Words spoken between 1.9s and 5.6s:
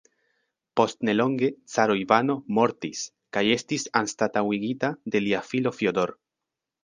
Ivano mortis kaj estas anstataŭigita de lia